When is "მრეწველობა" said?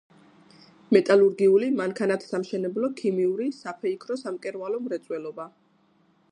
4.89-5.51